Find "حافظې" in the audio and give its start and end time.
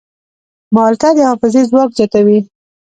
1.29-1.61